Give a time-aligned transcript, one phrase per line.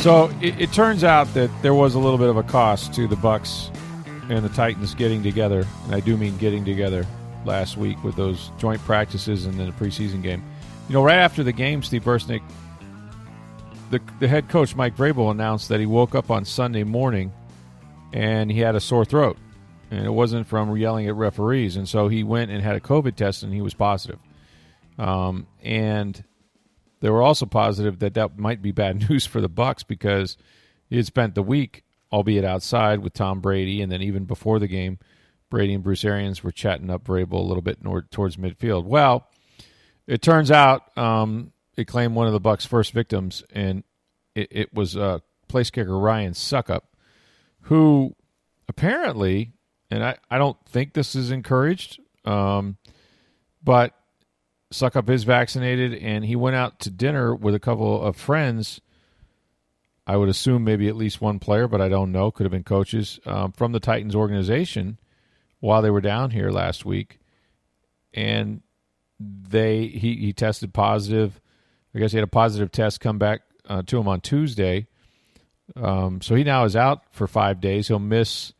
[0.00, 3.06] So it, it turns out that there was a little bit of a cost to
[3.06, 3.70] the Bucks
[4.30, 7.06] and the Titans getting together, and I do mean getting together
[7.44, 10.42] last week with those joint practices and then the preseason game.
[10.88, 12.40] You know, right after the game, Steve Bursnick,
[13.90, 17.30] the, the head coach, Mike Vrabel, announced that he woke up on Sunday morning
[18.14, 19.36] and he had a sore throat.
[19.90, 21.76] And it wasn't from yelling at referees.
[21.76, 24.18] And so he went and had a COVID test and he was positive.
[24.98, 26.24] Um, and
[27.00, 30.36] they were also positive that that might be bad news for the Bucks because
[30.88, 34.68] he had spent the week, albeit outside, with Tom Brady, and then even before the
[34.68, 34.98] game,
[35.50, 37.78] Brady and Bruce Arians were chatting up Vrabel a little bit
[38.10, 38.84] towards midfield.
[38.84, 39.28] Well,
[40.06, 43.82] it turns out um, it claimed one of the Bucks' first victims, and
[44.34, 46.82] it, it was uh, place kicker Ryan Succop,
[47.62, 48.14] who
[48.68, 49.52] apparently,
[49.90, 52.76] and I, I don't think this is encouraged, um,
[53.62, 53.94] but
[54.72, 58.80] Succop is vaccinated, and he went out to dinner with a couple of friends.
[60.06, 62.30] I would assume maybe at least one player, but I don't know.
[62.30, 64.98] Could have been coaches um, from the Titans organization
[65.60, 67.18] while they were down here last week,
[68.14, 68.62] and
[69.18, 71.40] they he he tested positive.
[71.94, 74.86] I guess he had a positive test come back uh, to him on Tuesday.
[75.76, 77.88] Um, so he now is out for five days.
[77.88, 78.52] He'll miss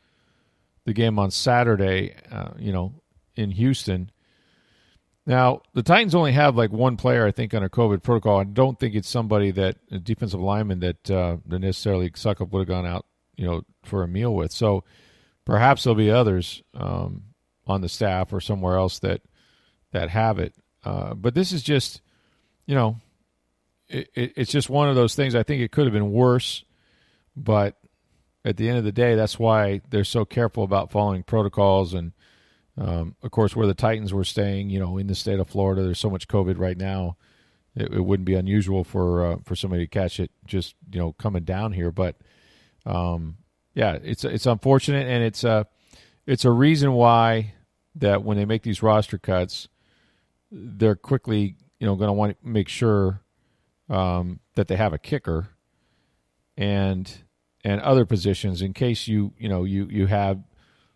[0.84, 2.14] the game on Saturday.
[2.30, 2.94] Uh, you know,
[3.36, 4.10] in Houston.
[5.26, 8.40] Now the Titans only have like one player, I think, under COVID protocol.
[8.40, 12.68] I don't think it's somebody that a defensive lineman that uh, necessarily Succop would have
[12.68, 14.52] gone out, you know, for a meal with.
[14.52, 14.84] So
[15.44, 17.24] perhaps there'll be others um,
[17.66, 19.22] on the staff or somewhere else that
[19.92, 20.54] that have it.
[20.84, 22.00] Uh, but this is just,
[22.66, 22.96] you know,
[23.88, 25.34] it, it, it's just one of those things.
[25.34, 26.64] I think it could have been worse,
[27.36, 27.76] but
[28.44, 31.92] at the end of the day, that's why they're so careful about following protocols.
[31.92, 32.12] And
[32.80, 35.82] um, of course, where the Titans were staying, you know, in the state of Florida,
[35.82, 37.16] there's so much COVID right now.
[37.76, 41.12] It, it wouldn't be unusual for uh, for somebody to catch it just you know
[41.12, 41.92] coming down here.
[41.92, 42.16] But
[42.86, 43.36] um,
[43.74, 45.66] yeah, it's it's unfortunate, and it's a
[46.26, 47.54] it's a reason why
[47.94, 49.68] that when they make these roster cuts
[50.50, 53.22] they're quickly, you know, going to want to make sure
[53.88, 55.48] um, that they have a kicker
[56.56, 57.24] and
[57.62, 60.42] and other positions in case you you know you you have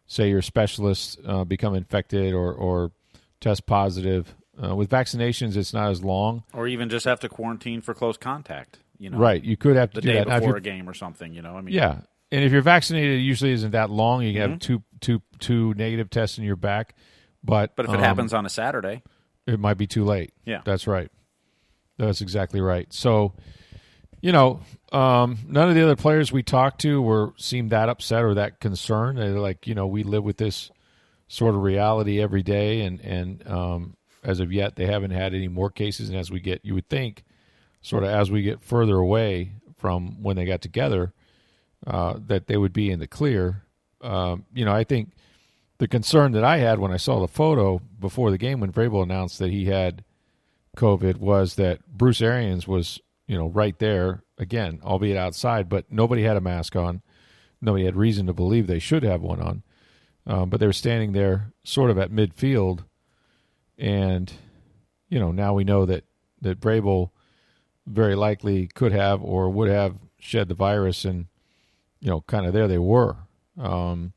[0.07, 2.93] say your specialists uh, become infected or or
[3.41, 4.35] test positive.
[4.63, 8.17] Uh, with vaccinations, it's not as long, or even just have to quarantine for close
[8.17, 8.79] contact.
[8.99, 9.43] You know, right?
[9.43, 11.35] You could have to the do day that before a game or something.
[11.35, 12.03] You know, I mean, yeah.
[12.31, 14.23] And if you're vaccinated, it usually isn't that long.
[14.23, 14.51] You Mm-hmm.
[14.53, 16.95] have two two two negative tests in your back,
[17.43, 19.03] but but if it um, happens on a Saturday,
[19.47, 20.33] it might be too late.
[20.45, 20.63] Yeah.
[20.65, 21.11] That's right.
[21.99, 22.93] That's exactly right.
[22.93, 23.35] So,
[24.25, 28.25] you know, um, none of the other players we talked to were seemed that upset
[28.25, 29.19] or that concerned.
[29.19, 30.71] They're like, you know, we live with this
[31.29, 35.49] sort of reality every day, and and um, as of yet, they haven't had any
[35.49, 36.09] more cases.
[36.09, 37.23] And as we get, you would think,
[37.83, 41.13] sort of as we get further away from when they got together,
[41.87, 43.63] uh, that they would be in the clear.
[44.01, 45.11] Um, you know, I think
[45.77, 49.03] the concern that I had when I saw the photo before the game when Vrabel
[49.03, 50.03] announced that he had
[50.79, 56.23] COVID was that Bruce Arians was, you know, right there again, albeit outside, but nobody
[56.23, 57.03] had a mask on.
[57.61, 59.63] Nobody had reason to believe they should have one on.
[60.27, 62.85] Um, but they were standing there sort of at midfield.
[63.79, 64.33] And,
[65.09, 66.05] you know, now we know that,
[66.41, 67.11] that Vrabel
[67.87, 71.05] very likely could have or would have shed the virus.
[71.05, 71.27] And,
[72.01, 73.17] you know, kind of there they were.
[73.59, 74.13] Um,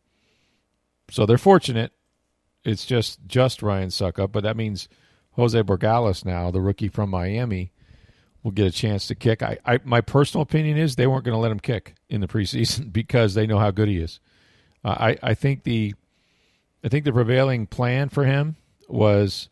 [1.09, 1.93] so they're fortunate.
[2.63, 4.89] It's just just Ryan Succop, but that means
[5.31, 7.71] Jose Borregales now, the rookie from Miami,
[8.43, 9.41] will get a chance to kick.
[9.41, 12.27] I, I my personal opinion is they weren't going to let him kick in the
[12.27, 14.19] preseason because they know how good he is.
[14.83, 15.93] Uh, I I think the
[16.83, 18.55] I think the prevailing plan for him
[18.87, 19.49] was,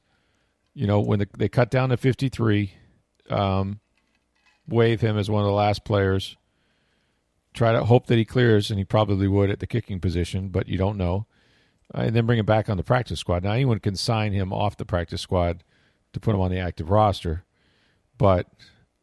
[0.74, 2.74] you know, when the, they cut down to fifty three,
[3.30, 3.80] um,
[4.68, 6.38] waive him as one of the last players.
[7.54, 10.68] Try to hope that he clears, and he probably would at the kicking position, but
[10.68, 11.26] you don't know
[11.94, 13.44] uh, and then bring him back on the practice squad.
[13.44, 15.64] Now, anyone can sign him off the practice squad
[16.14, 17.44] to put him on the active roster,
[18.18, 18.48] but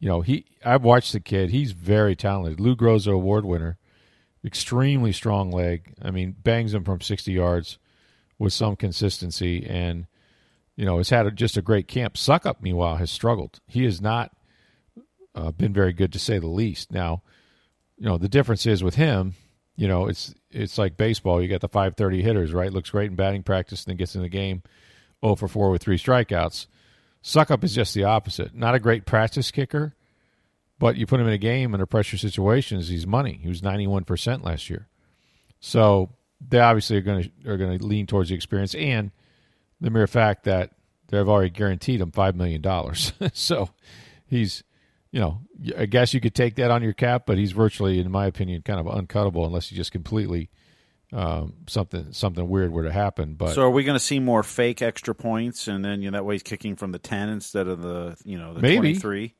[0.03, 0.43] you know he.
[0.65, 2.59] I've watched the kid; he's very talented.
[2.59, 3.77] Lou Groza Award winner,
[4.43, 5.93] extremely strong leg.
[6.01, 7.77] I mean, bangs him from sixty yards
[8.37, 10.07] with some consistency, and
[10.75, 12.15] you know, has had a, just a great camp.
[12.15, 13.61] Succop meanwhile, has struggled.
[13.65, 14.35] He has not
[15.35, 16.91] uh, been very good to say the least.
[16.91, 17.23] Now,
[17.97, 19.35] you know, the difference is with him,
[19.77, 21.41] you know, it's it's like baseball.
[21.41, 22.73] You got the 530 hitters, right?
[22.73, 24.63] Looks great in batting practice, and then gets in the game
[25.23, 26.67] 0 for 4 with three strikeouts.
[27.23, 28.53] Succop is just the opposite.
[28.53, 29.95] Not a great practice kicker,
[30.77, 33.39] but you put him in a game under pressure situations, he's money.
[33.41, 34.87] He was 91% last year.
[35.61, 36.09] So
[36.45, 39.11] they obviously are going to are going to lean towards the experience and
[39.79, 40.71] the mere fact that
[41.07, 43.13] they've already guaranteed him five million dollars.
[43.33, 43.69] so
[44.27, 44.63] he's,
[45.11, 45.39] you know,
[45.77, 48.61] I guess you could take that on your cap, but he's virtually, in my opinion,
[48.63, 50.49] kind of uncuttable unless you just completely
[51.13, 53.35] um, something something weird were to happen.
[53.35, 56.17] But so are we going to see more fake extra points, and then you know,
[56.17, 58.95] that way he's kicking from the ten instead of the you know the Maybe.
[58.95, 59.35] three?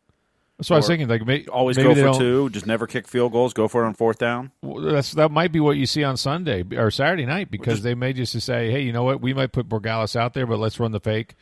[0.58, 1.08] that's what I was thinking.
[1.08, 2.50] Like may, Always go for two.
[2.52, 3.54] Just never kick field goals.
[3.54, 4.52] Go for it on fourth down.
[4.62, 7.96] Well, That's that might be what you see on Sunday or Saturday night because they
[7.96, 10.80] may just say, hey, you know what, we might put Borregales out there, but let's
[10.80, 11.36] run the fake.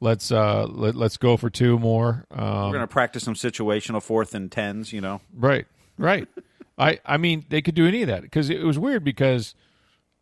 [0.00, 2.26] Let's uh let, let's go for two more.
[2.30, 4.92] Um, We're going to practice some situational fourth and tens.
[4.92, 6.28] You know, Right, right.
[6.78, 9.54] I I mean, they could do any of that because it was weird because,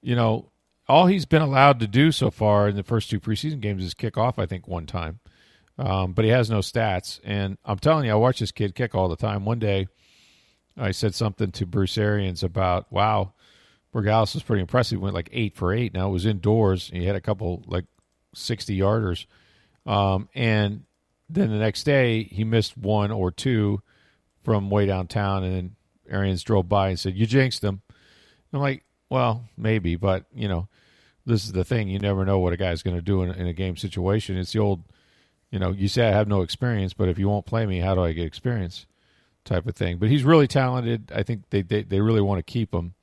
[0.06, 0.52] you know,
[0.88, 3.92] all he's been allowed to do so far in the first two preseason games is
[3.92, 4.38] kick off.
[4.38, 5.18] I think one time,
[5.78, 7.18] um, but he has no stats.
[7.24, 9.44] And I'm telling you, I watch this kid kick all the time.
[9.44, 9.88] One day,
[10.78, 13.32] I said something to Bruce Arians about, "Wow,
[13.92, 14.98] Borregales was pretty impressive.
[14.98, 15.92] He went like eight for eight.
[15.92, 16.88] Now it was indoors.
[16.92, 17.86] He had a couple like
[18.32, 19.26] sixty yarders,
[19.86, 20.84] um, and
[21.28, 23.82] then the next day he missed one or two
[24.44, 25.76] from way downtown, and then
[26.08, 27.82] Arians drove by and said, "You jinxed him."
[28.52, 30.68] I'm like, "Well, maybe, but you know,
[31.24, 31.88] this is the thing.
[31.88, 34.36] You never know what a guy's going to do in, in a game situation.
[34.36, 34.82] It's the old,
[35.50, 37.94] you know, you say I have no experience, but if you won't play me, how
[37.94, 38.86] do I get experience?"
[39.44, 39.98] Type of thing.
[39.98, 41.12] But he's really talented.
[41.14, 42.94] I think they they, they really want to keep him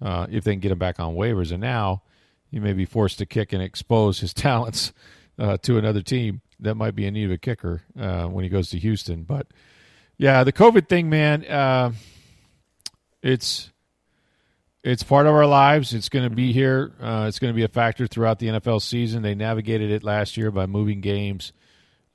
[0.00, 1.50] uh, if they can get him back on waivers.
[1.50, 2.02] And now
[2.50, 4.92] he may be forced to kick and expose his talents
[5.38, 8.50] uh, to another team that might be in need of a kicker uh, when he
[8.50, 9.22] goes to Houston.
[9.22, 9.46] But
[10.18, 11.92] yeah, the COVID thing, man, uh,
[13.22, 13.70] it's
[14.82, 15.92] it's part of our lives.
[15.92, 16.92] It's going to be here.
[17.00, 19.22] Uh, it's going to be a factor throughout the NFL season.
[19.22, 21.52] They navigated it last year by moving games.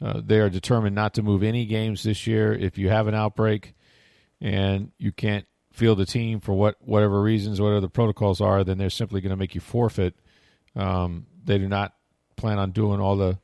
[0.03, 2.53] Uh, they are determined not to move any games this year.
[2.53, 3.73] If you have an outbreak
[4.41, 8.77] and you can't field the team for what whatever reasons, whatever the protocols are, then
[8.77, 10.15] they're simply going to make you forfeit.
[10.75, 11.93] Um, they do not
[12.35, 13.39] plan on doing all the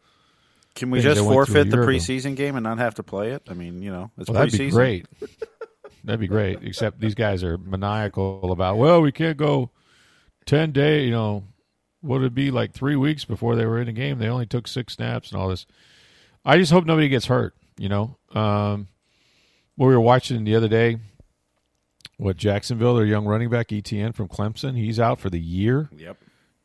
[0.75, 3.03] can we just I went through a forfeit the preseason game and not have to
[3.03, 3.43] play it?
[3.49, 5.05] I mean, you know, it's Well, that'd be great.
[6.03, 6.59] that'd be great.
[6.63, 8.77] Except these guys are maniacal about.
[8.77, 9.69] Well, we can't go
[10.45, 11.05] ten day.
[11.05, 11.43] You know,
[12.01, 14.19] what would it be like three weeks before they were in a game?
[14.19, 15.65] They only took six snaps and all this.
[16.43, 17.55] I just hope nobody gets hurt.
[17.77, 18.87] You know, um,
[19.75, 20.97] what we were watching the other day.
[22.17, 25.89] What Jacksonville, their young running back Etienne from Clemson, he's out for the year.
[25.97, 26.17] Yep.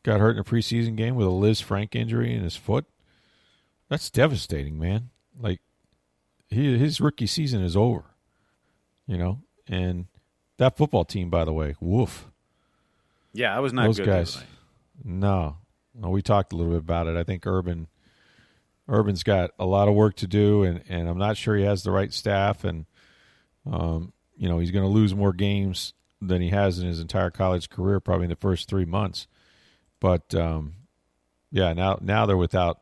[0.02, 2.84] Got hurt in a preseason game with a Lisfranc injury in his foot.
[3.88, 5.08] That's devastating, man.
[5.40, 5.60] Like
[6.48, 8.04] he, his rookie season is over.
[9.06, 10.06] You know, and
[10.58, 12.26] that football team, by the way, woof.
[13.32, 14.06] Yeah, I was not Those good.
[14.06, 14.43] guys.
[15.05, 15.58] No,
[15.94, 17.17] well, we talked a little bit about it.
[17.17, 17.88] I think Urban,
[18.88, 21.82] Urban's got a lot of work to do, and and I'm not sure he has
[21.82, 22.87] the right staff, and
[23.70, 27.31] um, you know, he's going to lose more games than he has in his entire
[27.31, 29.26] college career, probably in the first three months.
[30.00, 30.75] But um,
[31.50, 32.81] yeah, now now they're without.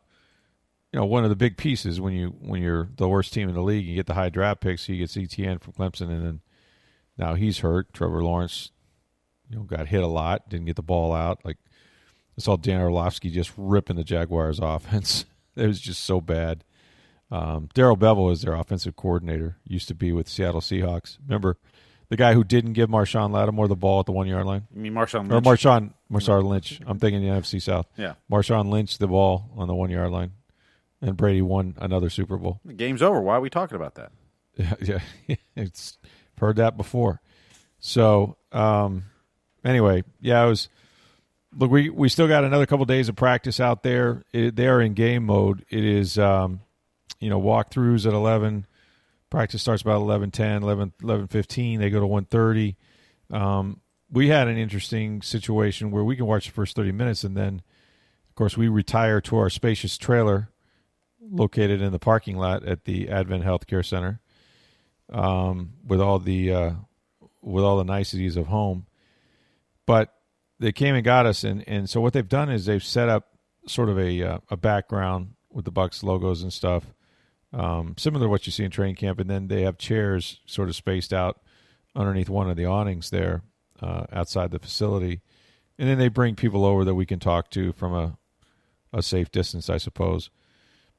[0.95, 3.57] You know, one of the big pieces when you when you're the worst team in
[3.57, 4.87] the league, and you get the high draft picks.
[4.87, 6.41] He gets Etienne from Clemson, and then
[7.19, 7.93] now he's hurt.
[7.93, 8.71] Trevor Lawrence,
[9.51, 11.41] you know, got hit a lot, didn't get the ball out.
[11.45, 11.57] Like
[12.39, 15.25] I saw Dan Orlovsky just ripping the Jaguars' offense.
[15.57, 16.63] it was just so bad.
[17.29, 19.57] Um, Darrell Bevell is their offensive coordinator.
[19.67, 21.19] Used to be with Seattle Seahawks.
[21.27, 21.57] Remember
[22.09, 24.79] the guy who didn't give Marshawn Lattimore the ball at the one yard line, I
[24.79, 25.45] mean, Marshawn or Lynch.
[25.45, 26.81] Marshawn Marshawn Lynch.
[26.87, 27.89] I'm thinking the NFC South.
[27.97, 30.31] yeah, Marshawn Lynch the ball on the one yard line,
[31.05, 32.61] and Brady won another Super Bowl.
[32.65, 33.21] the game's over.
[33.21, 34.13] Why are we talking about that?
[34.81, 35.99] Yeah, yeah, it's
[36.39, 37.21] heard that before.
[37.81, 39.05] So, um,
[39.65, 40.69] anyway, yeah, I was.
[41.57, 44.23] Look, we we still got another couple days of practice out there.
[44.33, 45.65] It, they are in game mode.
[45.71, 46.61] It is, um,
[47.19, 48.67] you know, walkthroughs at eleven.
[49.29, 51.81] Practice starts about 11, 10, 11, 11 15.
[51.81, 52.77] They go to one thirty.
[53.33, 53.81] Um,
[54.11, 57.61] we had an interesting situation where we can watch the first thirty minutes, and then,
[58.29, 60.51] of course, we retire to our spacious trailer
[61.31, 64.21] located in the parking lot at the Advent Healthcare Center
[65.13, 66.71] um, with all the uh,
[67.43, 68.87] with all the niceties of home.
[69.87, 70.15] But
[70.59, 73.29] they came and got us, and, and so what they've done is they've set up
[73.67, 76.85] sort of a uh, a background with the Bucks logos and stuff,
[77.53, 80.69] um, similar to what you see in training camp, and then they have chairs sort
[80.69, 81.41] of spaced out
[81.95, 83.43] underneath one of the awnings there
[83.81, 85.21] uh, outside the facility,
[85.79, 88.19] and then they bring people over that we can talk to from a
[88.93, 90.31] a safe distance, I suppose.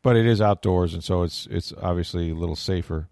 [0.06, 3.10] But it is outdoors, and so it's it's obviously a little safer.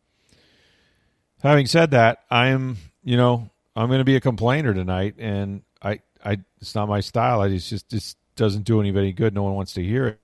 [1.41, 6.01] Having said that, I'm you know I'm going to be a complainer tonight, and I
[6.23, 7.41] I it's not my style.
[7.41, 9.33] I just just just doesn't do anybody good.
[9.33, 10.19] No one wants to hear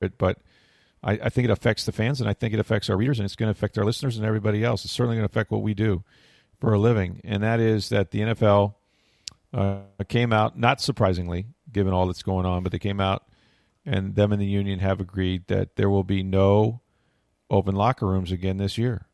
[0.00, 0.38] it, but
[1.02, 3.26] I, I think it affects the fans, and I think it affects our readers, and
[3.26, 4.86] it's going to affect our listeners and everybody else.
[4.86, 6.02] It's certainly going to affect what we do
[6.60, 8.72] for a living, and that is that the NFL
[9.52, 13.27] uh, came out, not surprisingly, given all that's going on, but they came out
[13.84, 16.80] and them and the union have agreed that there will be no
[17.50, 19.06] open locker rooms again this year,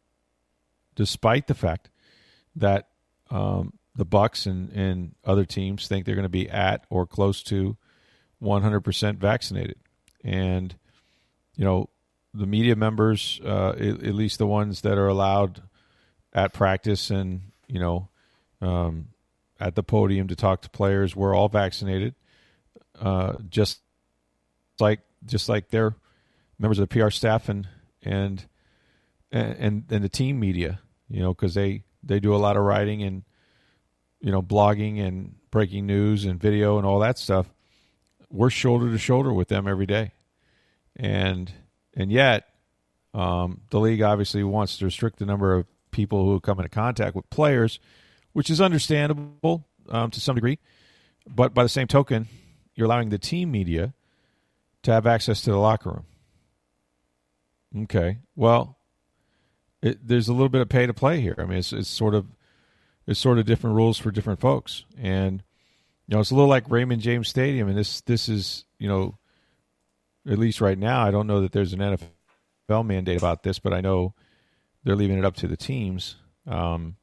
[0.94, 1.90] despite the fact
[2.56, 2.88] that
[3.30, 7.42] um, the Bucks and, and other teams think they're going to be at or close
[7.44, 7.76] to
[8.42, 9.76] 100% vaccinated,
[10.23, 10.75] and
[11.56, 11.88] you know
[12.33, 15.62] the media members, uh, at, at, least the ones that are allowed
[16.33, 18.09] at practice and you know
[18.61, 19.09] um,
[19.61, 22.14] at the podium to talk to players, were all vaccinated.
[23.00, 23.80] Uh, just
[24.81, 25.95] like just like their
[26.59, 27.69] members of the PR staff and
[28.02, 28.47] and
[29.33, 33.02] and and the team media, you know, because they they do a lot of writing
[33.02, 33.23] and
[34.21, 37.49] you know blogging and breaking news and video and all that stuff.
[38.31, 40.12] We're shoulder to shoulder with them every day,
[40.97, 41.52] and
[41.95, 42.49] and yet
[43.12, 47.14] um, the league obviously wants to restrict the number of people who come into contact
[47.14, 47.78] with players,
[48.33, 50.59] which is understandable um, to some degree.
[51.26, 52.28] But by the same token,
[52.75, 53.95] you're allowing the team media
[54.85, 57.85] to have access to the locker room.
[57.85, 58.79] Okay, well,
[59.83, 61.35] it, there's a little bit of pay to play here.
[61.38, 62.26] I mean, it's, it's sort of
[63.07, 65.43] it's sort of different rules for different folks, and
[66.07, 69.19] you know, it's a little like Raymond James Stadium, and this this is you know,
[70.29, 73.73] at least right now, I don't know that there's an NFL mandate about this, but
[73.73, 74.14] I know
[74.85, 76.17] they're leaving it up to the teams.
[76.47, 76.97] Um,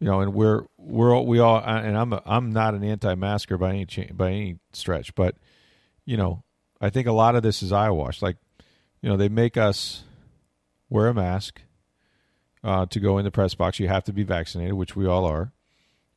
[0.00, 3.56] you know, and we're we're all, we all, and I'm a, I'm not an anti-masker
[3.56, 5.36] by any by any stretch, but
[6.04, 6.43] you know,
[6.84, 8.20] I think a lot of this is eyewash.
[8.20, 8.36] Like,
[9.00, 10.04] you know, they make us
[10.90, 11.62] wear a mask
[12.62, 13.80] uh, to go in the press box.
[13.80, 15.52] You have to be vaccinated, which we all are.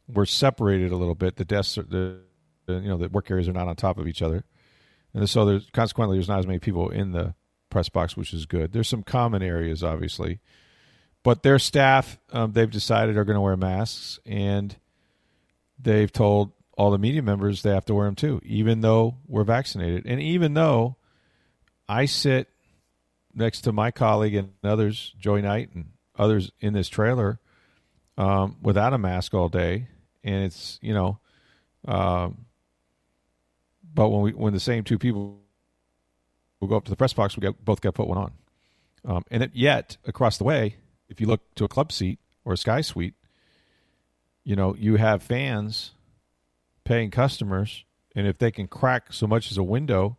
[0.10, 1.38] We're separated a little bit.
[1.38, 2.20] The desks, are, the,
[2.66, 4.44] the you know, the work areas are not on top of each other,
[5.14, 7.34] and so there's consequently there's not as many people in the
[7.70, 8.74] press box, which is good.
[8.74, 10.40] There's some common areas, obviously,
[11.24, 14.76] but their staff um, they've decided are going to wear masks, and
[15.80, 19.44] they've told all the media members they have to wear them too, even though we're
[19.44, 20.96] vaccinated, and even though
[21.90, 22.50] I sit
[23.34, 27.40] next to my colleague and others, Joey Knight and others in this trailer,
[28.18, 29.88] um, without a mask all day,
[30.24, 31.20] and it's you know,
[31.88, 32.46] um,
[33.94, 35.40] but when we when the same two people
[36.60, 38.32] will go up to the press box, we get, both got put one on,
[39.04, 40.76] um, and it, yet across the way,
[41.10, 43.16] if you look to a club seat or a sky suite,
[44.44, 45.92] you know you have fans
[46.88, 47.84] paying customers,
[48.16, 50.18] and if they can crack so much as a window,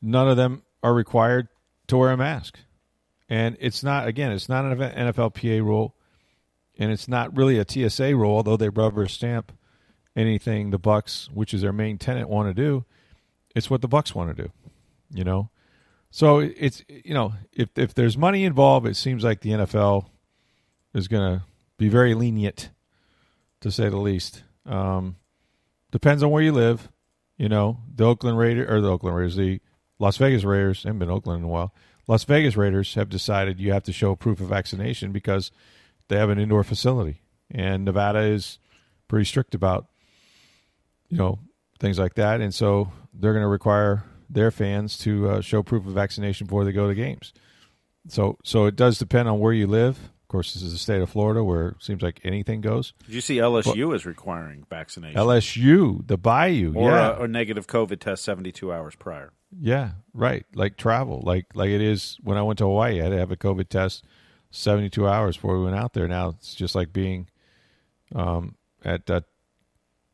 [0.00, 1.48] none of them are required
[1.88, 2.58] to wear a mask.
[3.28, 5.94] And it's not again, it's not an NFLPA rule,
[6.78, 9.52] and it's not really a TSA rule, although they rubber stamp
[10.16, 12.84] anything the Bucks, which is their main tenant, want to do.
[13.54, 14.52] It's what the Bucks want to do,
[15.12, 15.50] you know.
[16.10, 20.06] So it's you know if if there's money involved, it seems like the NFL
[20.94, 21.44] is going to
[21.76, 22.70] be very lenient,
[23.60, 24.44] to say the least.
[24.66, 25.16] Um,
[25.90, 26.88] depends on where you live.
[27.36, 29.60] You know, the Oakland Raiders or the Oakland Raiders, the
[29.98, 31.74] Las Vegas Raiders, haven't been Oakland in a while.
[32.06, 35.50] Las Vegas Raiders have decided you have to show proof of vaccination because
[36.08, 38.58] they have an indoor facility, and Nevada is
[39.08, 39.86] pretty strict about
[41.08, 41.38] you know
[41.80, 45.86] things like that, and so they're going to require their fans to uh, show proof
[45.86, 47.32] of vaccination before they go to games.
[48.08, 51.08] So, so it does depend on where you live course, this is the state of
[51.08, 52.92] Florida where it seems like anything goes.
[53.06, 55.16] Did you see LSU but, is requiring vaccination?
[55.16, 59.32] LSU, the Bayou, or yeah, a, or negative COVID test seventy two hours prior.
[59.56, 60.44] Yeah, right.
[60.54, 63.00] Like travel, like like it is when I went to Hawaii.
[63.00, 64.04] I had to have a COVID test
[64.50, 66.08] seventy two hours before we went out there.
[66.08, 67.28] Now it's just like being
[68.14, 69.20] um, at uh,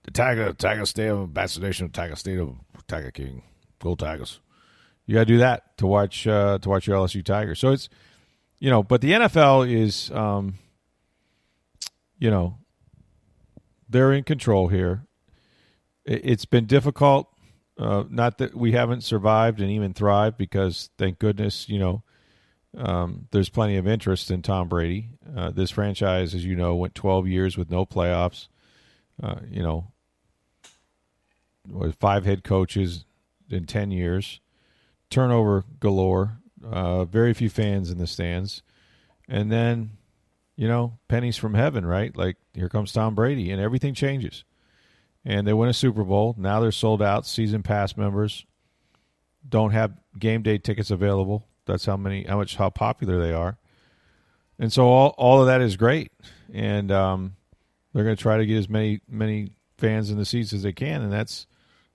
[0.02, 3.42] the Tiger Tiger Stadium vaccination of Tiger Stadium Tiger King.
[3.78, 4.40] Go Tigers!
[5.06, 7.58] You got to do that to watch uh, to watch your LSU Tigers.
[7.58, 7.88] So it's
[8.60, 10.54] you know, but the NFL is, um,
[12.18, 12.58] you know,
[13.88, 15.06] they're in control here.
[16.04, 17.28] It's been difficult.
[17.78, 22.02] Uh, not that we haven't survived and even thrived, because thank goodness, you know,
[22.76, 25.08] um, there's plenty of interest in Tom Brady.
[25.34, 28.48] Uh, this franchise, as you know, went 12 years with no playoffs.
[29.22, 29.92] Uh, you know,
[31.68, 33.04] with five head coaches
[33.50, 34.40] in 10 years,
[35.10, 36.39] turnover galore.
[36.64, 38.62] Uh, very few fans in the stands,
[39.28, 39.90] and then
[40.56, 42.14] you know pennies from heaven, right?
[42.16, 44.44] Like here comes Tom Brady, and everything changes,
[45.24, 46.34] and they win a Super Bowl.
[46.36, 47.26] Now they're sold out.
[47.26, 48.44] Season pass members
[49.48, 51.46] don't have game day tickets available.
[51.66, 53.58] That's how many, how much, how popular they are.
[54.58, 56.12] And so all all of that is great,
[56.52, 57.36] and um,
[57.92, 60.72] they're going to try to get as many many fans in the seats as they
[60.72, 61.46] can, and that's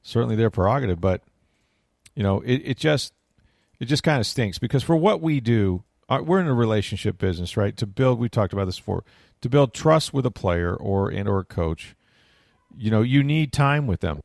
[0.01, 0.99] certainly their prerogative.
[0.99, 1.21] But
[2.15, 3.13] you know, it, it just
[3.79, 7.17] it just kind of stinks because for what we do, uh, we're in a relationship
[7.17, 7.75] business, right?
[7.77, 9.03] To build, we talked about this before,
[9.41, 11.95] to build trust with a player or and or a coach,
[12.77, 14.19] you know, you need time with them,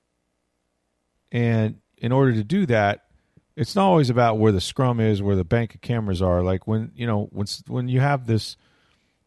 [1.33, 3.05] and in order to do that,
[3.57, 6.43] it's not always about where the scrum is, where the bank of cameras are.
[6.43, 8.57] Like when you know when when you have this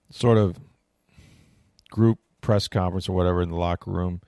[0.09, 0.57] sort of
[1.89, 4.21] group press conference or whatever in the locker room,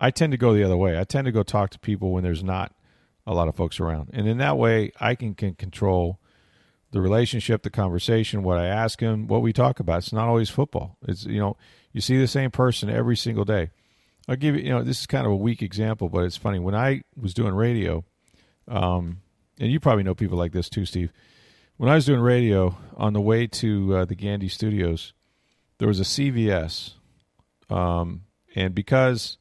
[0.00, 0.98] I tend to go the other way.
[0.98, 2.73] I tend to go talk to people when there's not
[3.26, 6.18] a lot of folks around, and in that way, I can, can control
[6.94, 9.98] the relationship, the conversation, what I ask him, what we talk about.
[9.98, 10.96] It's not always football.
[11.02, 11.56] It's you know
[11.92, 13.70] you see the same person every single day.
[14.28, 16.60] I'll give you you know this is kind of a weak example, but it's funny
[16.60, 18.04] when I was doing radio.
[18.68, 19.22] Um,
[19.58, 21.12] and you probably know people like this too, Steve.
[21.78, 25.12] When I was doing radio on the way to uh, the Gandy Studios,
[25.78, 26.92] there was a CVS,
[27.70, 28.22] um,
[28.54, 29.36] and because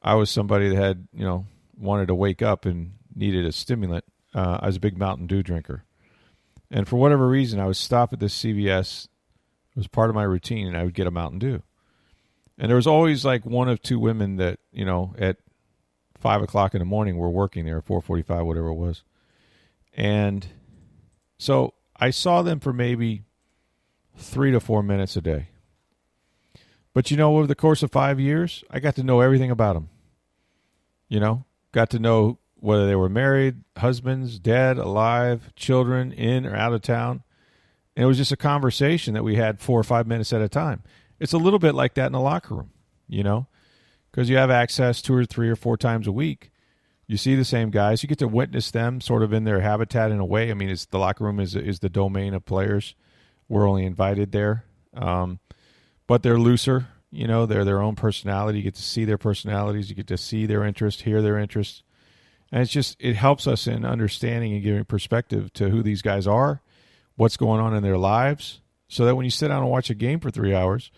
[0.00, 1.46] I was somebody that had you know
[1.78, 4.04] wanted to wake up and needed a stimulant,
[4.34, 5.84] uh, I was a big Mountain Dew drinker,
[6.70, 9.04] and for whatever reason, I would stop at this CVS.
[9.04, 11.62] It was part of my routine, and I would get a Mountain Dew.
[12.58, 15.38] And there was always like one of two women that you know at
[16.18, 19.02] five o'clock in the morning were working there, four forty-five, whatever it was,
[19.92, 20.46] and
[21.38, 23.24] so I saw them for maybe
[24.16, 25.48] three to four minutes a day.
[26.92, 29.74] But you know, over the course of five years, I got to know everything about
[29.74, 29.88] them.
[31.08, 36.56] You know, got to know whether they were married, husbands, dead, alive, children, in or
[36.56, 37.22] out of town.
[37.94, 40.48] And it was just a conversation that we had four or five minutes at a
[40.48, 40.82] time.
[41.20, 42.70] It's a little bit like that in the locker room,
[43.06, 43.48] you know,
[44.10, 46.50] because you have access two or three or four times a week.
[47.06, 48.02] You see the same guys.
[48.02, 50.50] You get to witness them sort of in their habitat in a way.
[50.50, 52.94] I mean, it's the locker room is is the domain of players.
[53.46, 54.64] We're only invited there,
[54.94, 55.38] um,
[56.06, 56.88] but they're looser.
[57.14, 58.58] You know, they're their own personality.
[58.58, 59.88] You get to see their personalities.
[59.88, 61.84] You get to see their interest, hear their interest,
[62.50, 66.26] and it's just it helps us in understanding and giving perspective to who these guys
[66.26, 66.60] are,
[67.16, 69.94] what's going on in their lives, so that when you sit down and watch a
[69.94, 70.90] game for three hours,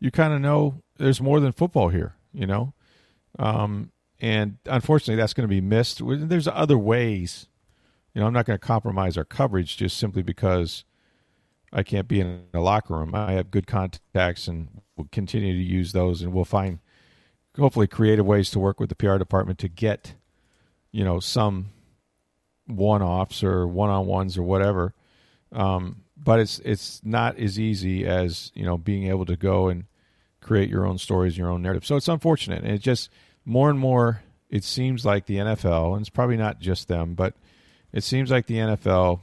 [0.00, 2.14] you kind of know there's more than football here.
[2.32, 2.72] You know,
[3.38, 6.00] um, and unfortunately, that's going to be missed.
[6.02, 7.46] There's other ways.
[8.14, 10.84] You know, I'm not going to compromise our coverage just simply because
[11.72, 13.14] I can't be in a locker room.
[13.14, 16.78] I have good contacts, and we'll continue to use those, and we'll find
[17.56, 20.14] hopefully creative ways to work with the PR department to get,
[20.92, 21.70] you know, some
[22.66, 24.94] one-offs or one-on-ones or whatever.
[25.52, 29.84] Um, but it's it's not as easy as you know being able to go and
[30.40, 31.86] create your own stories, your own narrative.
[31.86, 33.10] So it's unfortunate, and it just
[33.44, 37.34] more and more it seems like the NFL, and it's probably not just them, but
[37.92, 39.20] it seems like the NFL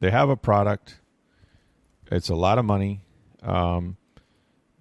[0.00, 0.96] they have a product.
[2.14, 3.02] It's a lot of money.
[3.42, 3.96] Um,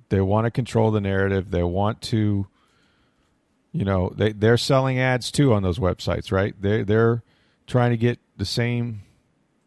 [0.10, 1.52] they want to control the narrative.
[1.52, 2.48] They want to,
[3.72, 6.54] you know, they they're selling ads too on those websites, right?
[6.60, 7.24] They they're
[7.68, 9.02] trying to get the same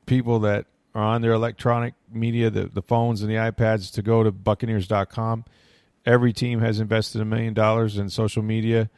[0.06, 4.22] people that are on their electronic media, the the phones and the iPads, to go
[4.22, 5.44] to Buccaneers.com
[6.06, 8.88] every team has invested a million dollars in social media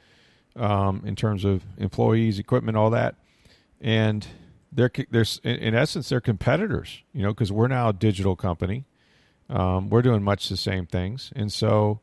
[0.55, 3.17] um, in terms of employees, equipment, all that,
[3.81, 4.27] and
[4.73, 8.85] they're they're in essence they're competitors, you know, because we're now a digital company.
[9.51, 12.01] Um, we're doing much the same things, and so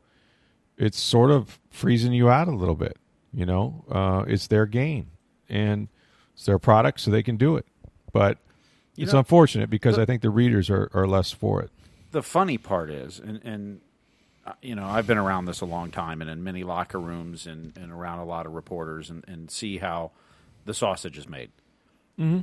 [0.76, 2.98] it's sort of freezing you out a little bit.
[3.32, 5.10] You know, uh, it's their game
[5.48, 5.88] and
[6.34, 7.66] it's their product, so they can do it.
[8.12, 8.38] But
[8.96, 11.70] you it's know, unfortunate because the, I think the readers are, are less for it.
[12.10, 13.80] The funny part is, and, and
[14.62, 17.76] you know, I've been around this a long time and in many locker rooms and,
[17.76, 20.12] and around a lot of reporters and, and see how
[20.64, 21.50] the sausage is made.
[22.18, 22.40] Mm-hmm.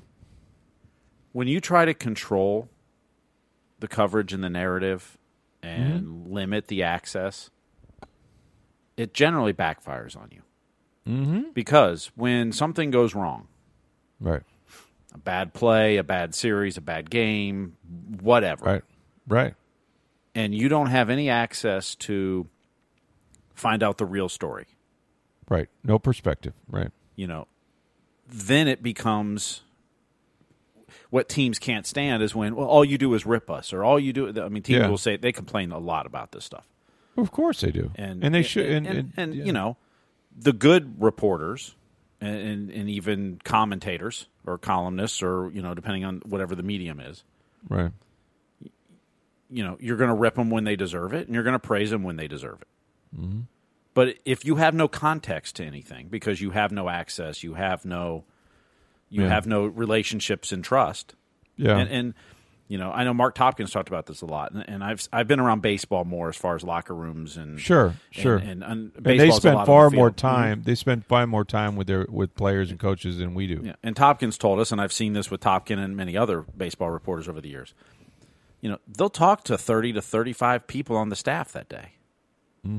[1.34, 2.70] When you try to control
[3.80, 5.18] the coverage and the narrative
[5.62, 6.34] and mm-hmm.
[6.34, 7.50] limit the access,
[8.96, 10.42] it generally backfires on you.
[11.08, 11.52] Mm-hmm.
[11.54, 13.48] Because when something goes wrong,
[14.22, 14.44] right,
[15.14, 17.76] a bad play, a bad series, a bad game,
[18.22, 18.84] whatever, right,
[19.28, 19.56] right,
[20.34, 22.48] and you don't have any access to
[23.54, 24.66] find out the real story.
[25.50, 25.68] Right.
[25.84, 26.54] No perspective.
[26.68, 26.92] Right.
[27.16, 27.48] You know,
[28.28, 29.62] then it becomes
[31.14, 34.00] what teams can't stand is when well all you do is rip us or all
[34.00, 34.88] you do I mean teams yeah.
[34.88, 36.68] will say they complain a lot about this stuff.
[37.16, 37.92] Of course they do.
[37.96, 39.44] And and they and, should and, and, and, yeah.
[39.44, 39.78] you know,
[40.36, 41.76] the good reporters
[42.20, 47.24] and, and even commentators or columnists or you know depending on whatever the medium is.
[47.70, 47.92] Right
[49.52, 51.60] you know you're going to rip them when they deserve it, and you're going to
[51.60, 52.68] praise them when they deserve it.
[53.16, 53.42] Mm-hmm.
[53.94, 57.86] But if you have no context to anything because you have no access, you have
[57.86, 58.24] no,
[59.14, 59.30] You Yeah.
[59.30, 61.14] have no relationships and trust.
[61.56, 61.78] Yeah.
[61.78, 62.14] And, and
[62.68, 65.28] you know, I know Marc Topkins talked about this a lot, and, and I've I've
[65.28, 68.38] been around baseball more as far as locker rooms and Sure, sure.
[68.38, 70.18] and, and, they spend far the more field.
[70.18, 70.64] time.
[70.64, 73.62] They spend far more time with their with players and coaches than we do.
[73.64, 76.90] Yeah, and Topkins told us, and I've seen this with Topkin and many other baseball
[76.90, 77.76] reporters over the years.
[78.62, 81.90] You know, they'll talk to thirty to thirty-five people on the staff that day.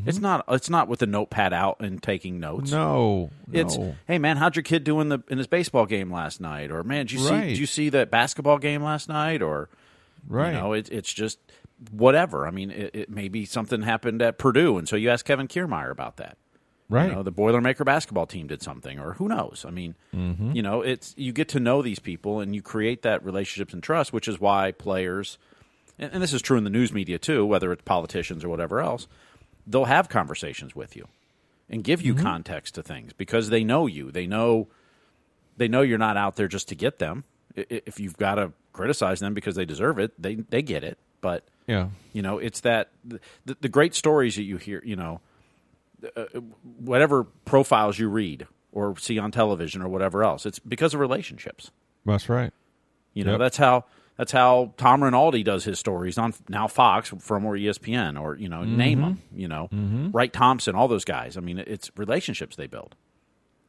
[0.07, 0.45] It's not.
[0.49, 2.71] It's not with the notepad out and taking notes.
[2.71, 2.81] Mm-hmm.
[2.81, 3.95] No, It's no.
[4.09, 6.71] hey man, how'd your kid do in the in his baseball game last night?
[6.71, 7.49] Or man, did you see Right.
[7.49, 9.43] did you see that basketball game last night?
[9.43, 9.69] Or
[10.27, 10.53] right.
[10.55, 11.39] you know, it, it's just
[11.91, 12.47] whatever.
[12.47, 15.91] I mean, it, it maybe something happened at Purdue, and so you ask Kevin Kiermaier
[15.91, 16.39] about that.
[16.89, 17.09] right.
[17.11, 19.65] You know, the Boilermaker basketball team did something, or who knows?
[19.69, 20.53] I mean, Mm-hmm.
[20.53, 23.83] you know, it's you get to know these people and you create that relationships and
[23.83, 25.37] trust, which is why players,
[25.99, 28.81] and, and this is true in the news media too, whether it's politicians or whatever
[28.81, 29.09] else,
[29.67, 31.09] they'll have conversations with you
[31.69, 32.23] and give you Mm-hmm.
[32.25, 34.11] context to things because they know you.
[34.11, 34.69] They know
[35.57, 37.25] they know you're not out there just to get them.
[37.57, 40.99] If you've got to criticize them because they deserve it, they they get it.
[41.21, 41.89] But yeah.
[42.13, 43.21] you know, it's that the,
[43.61, 45.21] the great stories that you hear, you know,
[46.17, 46.25] uh,
[46.79, 51.71] whatever profiles you read or see on television or whatever else, it's because of relationships.
[52.05, 52.53] That's right.
[53.15, 53.41] You know, Yep.
[53.41, 53.85] that's how
[54.17, 58.49] that's how Tom Rinaldi does his stories on now Fox from or ESPN or you
[58.49, 59.23] know name them.
[59.35, 59.69] You know,
[60.13, 61.37] Wright Thompson, all those guys.
[61.37, 62.95] I mean, it's relationships they build.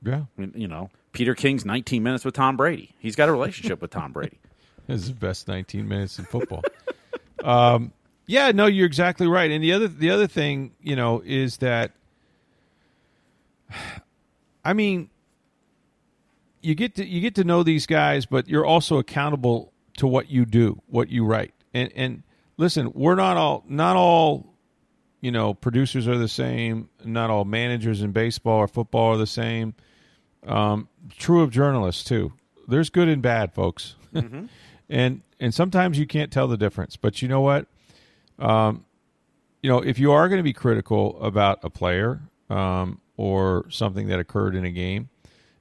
[0.03, 0.23] Yeah.
[0.38, 2.93] I mean, you know, Peter King's 19 minutes with Tom Brady.
[2.99, 4.39] He's got a relationship with Tom Brady.
[4.88, 6.63] Is the best 19 minutes in football.
[7.43, 7.91] um,
[8.27, 9.49] yeah, no, you're exactly right.
[9.49, 11.93] And the other the other thing, you know, is that
[14.63, 15.10] I mean,
[16.62, 20.29] you get to you get to know these guys, but you're also accountable to what
[20.29, 21.53] you do, what you write.
[21.73, 22.23] And and
[22.58, 24.55] listen, we're not all not all
[25.25, 29.25] you know, producers are the same, not all managers in baseball or football are the
[29.25, 29.73] same.
[30.45, 32.34] Um, true of journalists too.
[32.67, 33.95] There's good and bad, folks.
[34.89, 36.95] and and sometimes you can't tell the difference.
[36.95, 37.65] But you know what?
[38.38, 38.86] Um,
[39.63, 44.08] you know, if you are going to be critical about a player um, or something
[44.10, 45.10] that occurred in a game,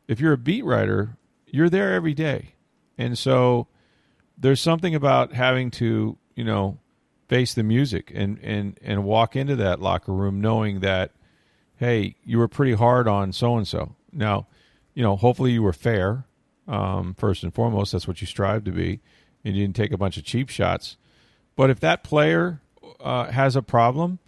[0.09, 1.17] if you're a beat writer,
[1.47, 2.55] you're there every day,
[2.99, 3.67] and so
[4.37, 6.79] there's something about having to, you know,
[7.29, 11.13] face the music and and and walk into that locker room knowing that,
[11.77, 13.95] hey, you were pretty hard on so and so.
[14.13, 14.47] Now,
[14.95, 16.25] you know, hopefully you were fair.
[16.67, 19.01] Um, first and foremost, that's what you strive to be,
[19.45, 20.97] and you didn't take a bunch of cheap shots.
[21.57, 22.63] But if that player
[23.01, 24.19] uh, has a problem,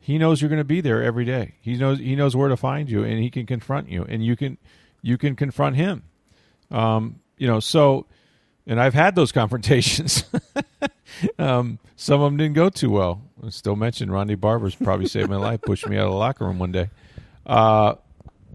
[0.00, 1.56] he knows you're going to be there every day.
[1.60, 4.36] He knows he knows where to find you, and he can confront you, and you
[4.36, 4.58] can
[5.02, 6.04] you can confront him.
[6.70, 8.06] Um, you know, so
[8.66, 10.24] and I've had those confrontations.
[11.38, 13.22] um, some of them didn't go too well.
[13.44, 16.44] I still mentioned Ronde Barber's probably saved my life, pushed me out of the locker
[16.44, 16.90] room one day.
[17.46, 17.94] Uh,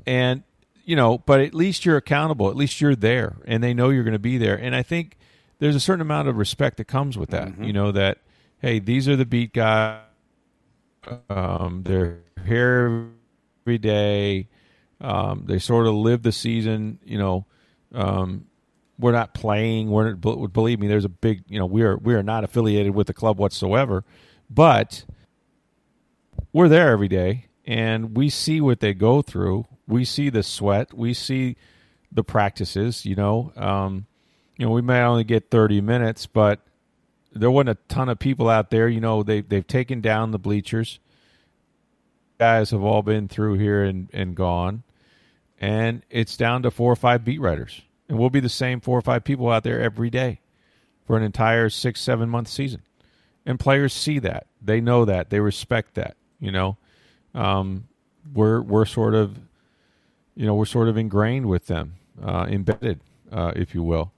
[0.06, 0.44] and
[0.86, 2.50] you know, but at least you're accountable.
[2.50, 4.56] At least you're there, and they know you're going to be there.
[4.56, 5.18] And I think
[5.60, 7.62] there's a certain amount of respect that comes with that.
[7.62, 8.20] You know that
[8.60, 10.02] hey, these are the beat guys.
[11.30, 13.10] Um, they're here
[13.64, 14.48] every day.
[15.00, 17.00] Um, they sort of live the season.
[17.04, 17.46] You know,
[17.94, 18.47] um,
[19.00, 19.90] we're not playing.
[19.90, 21.44] We're believe me, there's a big.
[21.48, 24.04] You know, we are we are not affiliated with the club whatsoever,
[24.50, 25.06] but
[26.54, 29.68] we're there every day and we see what they go through.
[29.88, 30.94] We see the sweat.
[30.94, 31.58] We see
[32.12, 33.06] the practices.
[33.06, 34.08] You know, um,
[34.58, 36.62] you know, we may only get thirty minutes, but
[37.34, 38.88] there wasn't a ton of people out there.
[38.88, 41.00] You know, they they've taken down the bleachers.
[42.40, 44.84] Guys have all been through here and, and gone,
[45.60, 48.98] and it's down to four or five beat writers, and we'll be the same four
[48.98, 50.40] or five people out there every day
[51.06, 52.82] for an entire six seven month season.
[53.46, 56.18] And players see that, they know that, they respect that.
[56.40, 56.78] You know,
[57.34, 57.88] um,
[58.34, 59.40] we're we're sort of,
[60.36, 63.00] you know, we're sort of ingrained with them, uh, embedded,
[63.32, 64.12] uh, if you will.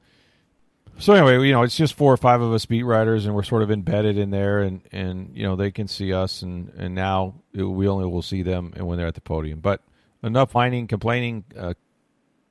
[1.00, 3.44] So anyway, you know, it's just four or five of us beat writers, and we're
[3.44, 6.94] sort of embedded in there, and and you know they can see us, and and
[6.94, 9.62] now it, we only will see them and when they're at the podium.
[9.62, 9.82] But
[10.22, 11.76] enough whining, complaining, uh,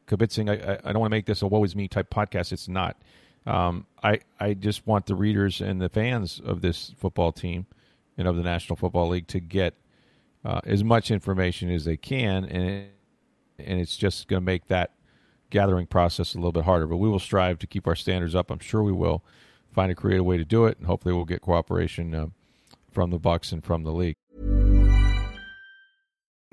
[0.08, 0.50] kibitzing.
[0.50, 2.52] I, I, don't want to make this a woe is me type podcast.
[2.52, 2.96] It's not.
[3.46, 7.66] Um, I I just want the readers and the fans of this football team
[8.16, 9.74] and of the National Football League to get
[10.44, 12.88] uh, as much information as they can, and
[13.58, 14.92] and it's just going to make that
[15.50, 16.86] gathering process a little bit harder.
[16.86, 18.50] But we will strive to keep our standards up.
[18.50, 19.24] I'm sure we will
[19.72, 22.26] find a creative way to do it, and hopefully we'll get cooperation uh,
[22.90, 24.16] from the Bucks and from the league.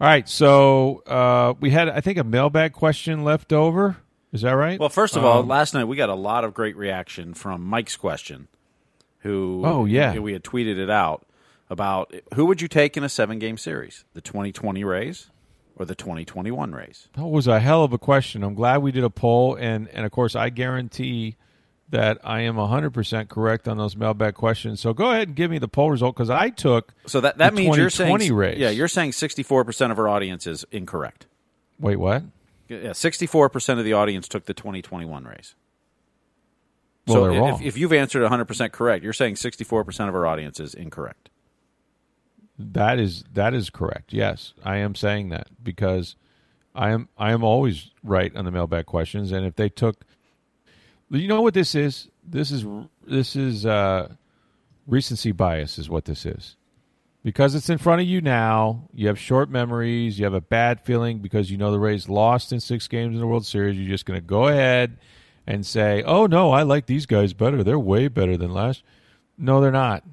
[0.00, 3.96] All right, so uh, we had I think a mailbag question left over.
[4.32, 4.78] Is that right?
[4.78, 7.62] Well, first of all, Um, last night we got a lot of great reaction from
[7.64, 8.48] Mike's question,
[9.20, 10.18] who Oh, yeah.
[10.18, 11.24] we had tweeted it out
[11.70, 15.30] about who would you take in a seven game series, the 2020 Rays
[15.76, 17.08] or the 2021 Rays?
[17.16, 18.42] That was a hell of a question.
[18.42, 21.36] I'm glad we did a poll, and and of course, I guarantee
[21.90, 24.80] that I am 100% correct on those mailbag questions.
[24.80, 26.92] So go ahead and give me the poll result because I took.
[27.06, 28.58] So that that the means you're saying 2020 Rays.
[28.58, 31.26] yeah, you're saying 64 percent of our audience is incorrect.
[31.78, 32.24] Wait, what?
[32.68, 35.54] Yeah, 64 percent of the audience took the 2021 Rays.
[37.06, 37.62] Well, so they're if, wrong.
[37.62, 41.30] if you've answered 100 percent correct, you're saying 64 percent of our audience is incorrect.
[42.58, 44.12] That is that is correct.
[44.12, 46.16] Yes, I am saying that because
[46.74, 50.04] I am I am always right on the mailbag questions, and if they took,
[51.10, 52.08] you know what this is?
[52.24, 52.64] This is
[53.06, 54.12] this is uh,
[54.86, 56.56] recency bias, is what this is.
[57.22, 60.18] Because it's in front of you now, you have short memories.
[60.18, 63.20] You have a bad feeling because you know the Rays lost in six games in
[63.20, 63.76] the World Series.
[63.76, 64.98] You're just going to go ahead
[65.46, 67.64] and say, "Oh no, I like these guys better.
[67.64, 68.82] They're way better than last."
[69.38, 70.04] No, they're not.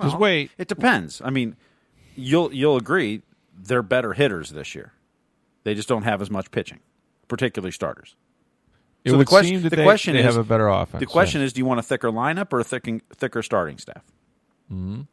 [0.00, 0.50] just wait.
[0.58, 1.20] It depends.
[1.22, 1.56] I mean,
[2.16, 3.22] you'll you'll agree
[3.54, 4.92] they're better hitters this year.
[5.64, 6.80] They just don't have as much pitching,
[7.28, 8.16] particularly starters.
[9.04, 11.00] It So the question- seem that the they, question they is- have a better offense.
[11.00, 14.02] The question is, do you want a thicker lineup or a thicker, thicker starting staff?
[14.70, 15.06] and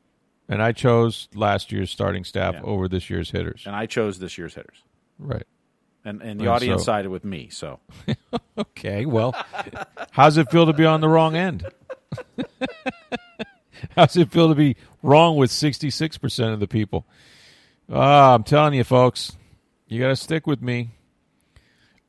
[0.64, 2.62] I chose last year's starting staff Yeah.
[2.64, 3.64] over this year's hitters.
[3.66, 4.84] And I chose this year's hitters,
[5.18, 5.44] Right.
[6.06, 7.50] and and the And audience so- sided with me.
[7.52, 7.80] So
[8.58, 9.06] Okay.
[9.06, 9.36] Well,
[10.12, 11.66] how's it feel to be on the wrong end?
[13.96, 17.06] how's it feel to be wrong with sixty-six percent of the people?
[17.92, 19.36] Ah, I'm telling you, folks,
[19.88, 20.92] you got to stick with me.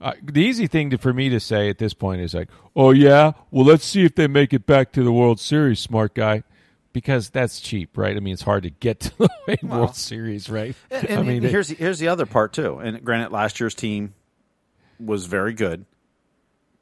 [0.00, 2.90] Uh, the easy thing to, for me to say at this point is like, "Oh
[2.90, 6.42] yeah, well let's see if they make it back to the World Series, smart guy,"
[6.94, 8.16] because that's cheap, right?
[8.16, 10.74] I mean, it's hard to get to the World Series, right?
[10.90, 12.78] And, I mean, and here's the, here's the other part too.
[12.78, 14.14] And granted, last year's team
[14.98, 15.84] was very good,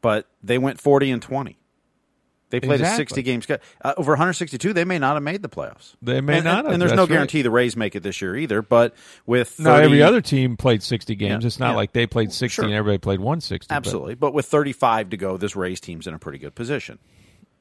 [0.00, 1.57] but they went forty and twenty.
[2.50, 3.62] They played a sixty game schedule.
[3.82, 5.94] Uh, over 162, they may not have made the playoffs.
[6.00, 7.08] They may and, not And, have, and there's no right.
[7.10, 8.62] guarantee the Rays make it this year either.
[8.62, 8.94] But
[9.26, 11.42] with 30, No, every other team played 60 games.
[11.44, 11.76] Yeah, it's not yeah.
[11.76, 12.64] like they played 60 Sure.
[12.64, 13.72] and everybody played 160.
[13.74, 14.14] Absolutely.
[14.14, 16.98] But with 35 to go, this Rays team's in a pretty good position.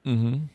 [0.06, 0.46] Mm-hmm.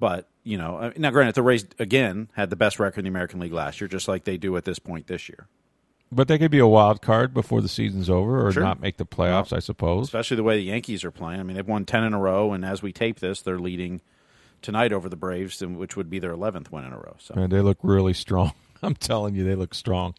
[0.00, 3.10] But, you know, uh, now granted, the Rays, again, had the best record in the
[3.10, 5.46] American League last year, just like they do at this point this year.
[6.14, 8.62] But they could be a wild card before the season's over or Sure.
[8.62, 10.08] not make the playoffs, I suppose.
[10.08, 11.40] Especially the way the Yankees are playing.
[11.40, 14.02] I mean, they've won 10 in a row, and as we tape this, they're leading
[14.60, 17.16] tonight over the Braves, and- which would be their 11th win in a row.
[17.18, 18.52] So And they look really strong.
[18.82, 20.14] I'm telling you, they look strong.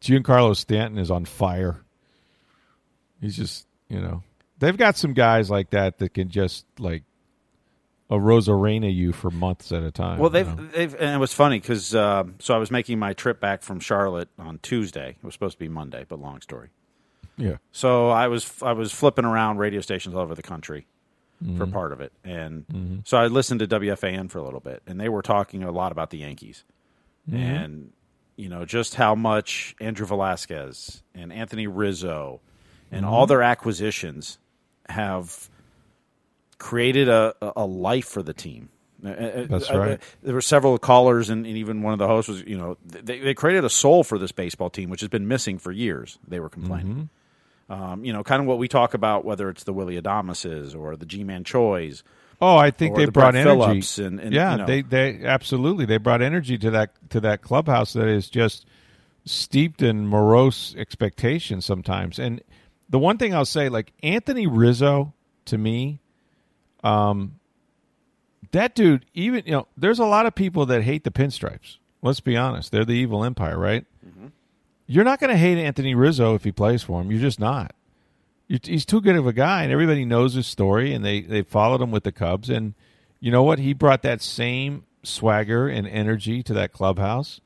[0.00, 1.80] Giancarlo Stanton is on fire.
[3.20, 4.22] He's just, you know,
[4.58, 7.02] they've got some guys like that that can just like
[8.10, 10.18] a Rosarena you for months at a time.
[10.18, 10.68] Well, they've, know?
[10.74, 13.62] they've and it was funny because uh, um, so I was making my trip back
[13.62, 15.10] from Charlotte on Tuesday.
[15.10, 16.68] It was supposed to be Monday, but long story.
[17.36, 17.56] yeah.
[17.72, 20.86] So I was I was flipping around radio stations all over the country
[21.40, 21.72] for mm-hmm.
[21.72, 22.96] part of it, and mm-hmm.
[23.04, 25.92] so I listened to WFAN for a little bit, and they were talking a lot
[25.92, 26.64] about the Yankees,
[27.28, 27.38] mm-hmm.
[27.38, 27.92] and
[28.36, 32.40] you know just how much Andrew Velazquez and Anthony Rizzo
[32.92, 34.38] and all their acquisitions
[34.88, 35.48] have
[36.58, 38.68] created a, a- life for the team.
[39.02, 40.00] That's Uh, uh, right.
[40.22, 43.18] There were several callers, and, and even one of the hosts was, you know, they,
[43.18, 46.18] they created a soul for this baseball team, which has been missing for years.
[46.26, 47.10] They were complaining.
[47.68, 50.96] Um, you know, kind of what we talk about, whether it's the Willy Adameses or
[50.96, 52.02] the Ji-Man Choi's.
[52.40, 53.60] Oh, I think they the brought Brett energy.
[53.60, 54.66] Phillips and- and, yeah, you know.
[54.66, 58.66] they they absolutely they brought energy to that to that clubhouse that is just
[59.24, 62.18] steeped in morose expectations sometimes.
[62.18, 62.42] And
[62.90, 65.14] the one thing I'll say, like Anthony Rizzo,
[65.46, 66.00] to me,
[66.84, 67.40] um,
[68.52, 71.78] that dude, even you know, there's a lot of people that hate the pinstripes.
[72.02, 73.84] Let's be honest, they're the evil empire, right?
[74.86, 77.10] You're not going to hate Anthony Rizzo if he plays for him.
[77.10, 77.74] You're just not
[78.48, 81.42] you- he's too good of a guy, and everybody knows his story, and they they
[81.42, 82.74] followed him with the Cubs, and
[83.20, 83.58] you know what?
[83.58, 87.40] He brought that same swagger and energy to that clubhouse.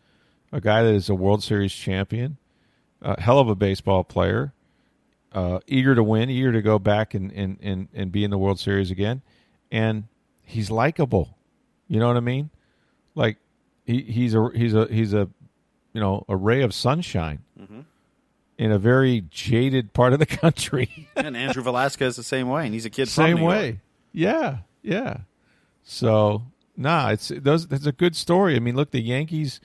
[0.51, 2.37] A guy that is a World Series champion,
[3.01, 4.53] a hell of a baseball player,
[5.33, 8.39] uh, eager to win, eager to go back and, and, and, and be in the
[8.39, 9.23] World Series again,
[9.71, 10.05] and
[10.45, 11.37] he's likable.
[11.87, 12.51] You know what I mean?
[13.15, 13.39] Like
[13.85, 15.29] he, he's a he's a he's a
[15.93, 17.43] you know a ray of sunshine
[18.59, 21.09] in a very jaded part of the country.
[21.17, 23.53] and Andrew Velazquez is the same way, and he's a kid from Same New York.
[23.53, 23.81] way.
[24.13, 25.19] Yeah, yeah.
[25.85, 26.43] So
[26.77, 27.67] nah, it's those.
[27.69, 28.57] That's a good story.
[28.57, 29.61] I mean, look, the Yankees.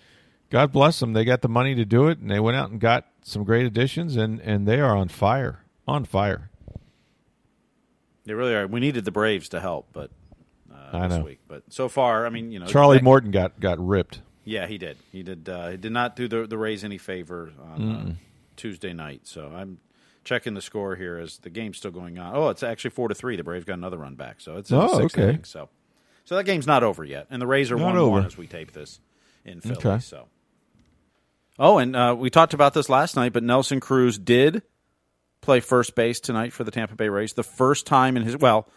[0.54, 1.14] God bless them.
[1.14, 3.66] They got the money to do it, and they went out and got some great
[3.66, 6.52] additions, and and they are on fire, on fire.
[8.26, 8.68] They really are.
[8.68, 10.12] We needed the Braves to help, but
[10.72, 11.26] uh, I this know.
[11.26, 11.40] week.
[11.48, 14.22] But so far, I mean, you know, Charlie Morton got got ripped.
[14.46, 14.98] Yeah, he did.
[15.12, 15.50] He did.
[15.50, 18.14] Uh, he did not do the the Rays any favor on uh,
[18.56, 19.22] Tuesday night.
[19.24, 19.80] So I'm
[20.24, 22.36] checking the score here as the game's still going on.
[22.36, 23.36] Oh, it's actually four to three.
[23.38, 25.24] The Braves got another run back, so it's in Oh, okay.
[25.24, 25.44] inning.
[25.46, 25.70] So,
[26.26, 28.28] so that game's not over yet, and the Rays are Not one one over.
[28.28, 29.00] as we tape this
[29.44, 29.76] in Philly.
[29.78, 30.00] Okay.
[30.00, 30.28] So,
[31.60, 34.64] oh, and uh, we talked about this last night, but Nelson Cruz did
[35.42, 37.34] play first base tonight for the Tampa Bay Rays.
[37.34, 38.68] The first time in his well.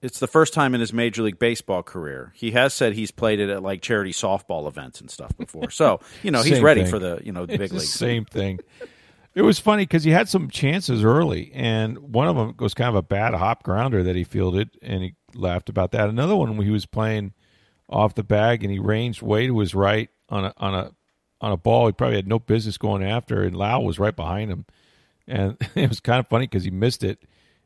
[0.00, 2.32] It's the first time in his Major League Baseball career.
[2.36, 5.70] He has said he's played it at like charity softball events and stuff before.
[5.70, 6.90] So, you know, he's ready thing.
[6.90, 8.60] for the, you know, the It's big same thing.
[9.34, 12.90] It was funny because he had some chances early, and one of them was kind
[12.90, 16.08] of a bad hop grounder that he fielded, and he laughed about that.
[16.08, 17.32] Another one he was playing
[17.88, 20.92] off the bag and he ranged way to his right on a on a
[21.40, 21.86] on a ball.
[21.86, 24.66] He probably had no business going after, and Lowe was right behind him,
[25.26, 27.18] and it was kind of funny because he missed it,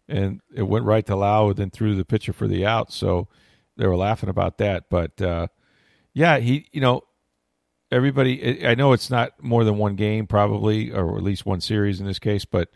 [0.08, 2.92] and it went right to Lowe, and then threw the pitcher for the out.
[2.92, 3.28] So
[3.76, 5.48] they were laughing about that, but uh,
[6.14, 7.02] yeah, he you know
[7.90, 12.00] everybody i know it's not more than one game probably or at least one series
[12.00, 12.70] in this case but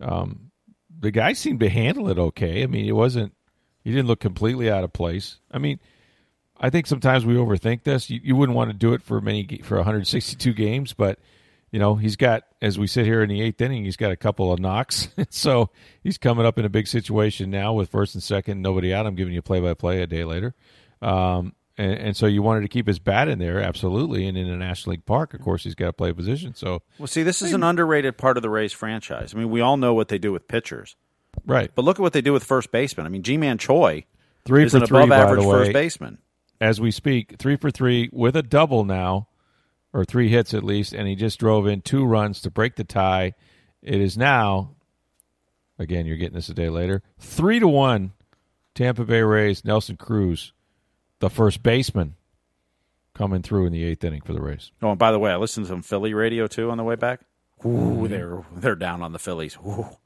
[0.00, 0.52] um,
[1.00, 2.62] the guy seemed to handle it okay.
[2.62, 3.34] I mean it wasn't
[3.82, 5.38] he didn't look completely out of place.
[5.50, 5.80] I mean
[6.58, 9.60] i think sometimes we overthink this you, you wouldn't want to do it for many
[9.62, 11.18] for 162 games but
[11.70, 14.16] you know he's got as we sit here in the eighth inning he's got a
[14.16, 15.70] couple of knocks so
[16.02, 19.14] he's coming up in a big situation now with first and second nobody out i'm
[19.14, 20.54] giving you play by play a day later
[21.02, 24.26] um, and, and so you wanted to keep his bat in there, absolutely.
[24.26, 26.54] And in a National League Park, of course, he's got to play a position.
[26.54, 29.34] So, Well, see, this is an underrated part of the Rays franchise.
[29.34, 30.96] I mean, we all know what they do with pitchers,
[31.46, 33.06] right, but look at what they do with first baseman.
[33.06, 34.04] I mean, Ji-Man Choi
[34.44, 36.18] three is for an three, above by average first baseman.
[36.64, 37.36] As we speak.
[37.38, 39.28] Three for three with a double now,
[39.92, 42.84] or three hits at least, and he just drove in two runs to break the
[42.84, 43.34] tie.
[43.82, 44.70] It is now,
[45.78, 48.12] again, you're getting this a day later, three to one.
[48.74, 50.52] Tampa Bay Rays, Nelson Cruz,
[51.20, 52.16] the first baseman,
[53.14, 54.72] coming through in the eighth inning for the Rays.
[54.82, 56.96] Oh, and by the way, I listened to some Philly radio too on the way
[56.96, 57.20] back.
[57.64, 59.56] Ooh, they're they're down on the Phillies.
[59.64, 59.96] Ooh.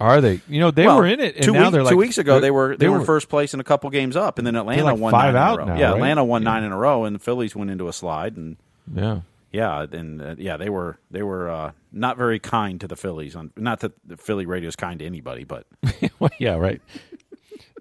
[0.00, 0.40] Are they?
[0.48, 2.18] You know, they Well, were in it, and two now week- they're like two weeks
[2.18, 4.56] ago they were they, were, were first place in a couple games up, and then
[4.56, 5.74] Atlanta like won five nine out in a row.
[5.74, 5.94] now, yeah, right?
[5.96, 6.50] Atlanta won Yeah.
[6.50, 8.56] nine in a row, and the Phillies went into a slide, and
[8.94, 9.20] Yeah.
[9.52, 13.36] yeah, and uh, yeah, they were they were uh, not very kind to the Phillies.
[13.36, 15.66] On not that the Philly radio is kind to anybody, but
[16.18, 16.80] well, yeah, right.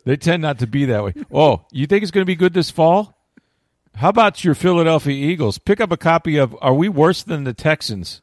[0.03, 1.13] they tend not to be that way.
[1.31, 3.15] Oh, you think it's going to be good this fall?
[3.95, 5.57] How about your Philadelphia Eagles?
[5.57, 8.21] Pick up a copy of "Are We Worse Than the Texans?"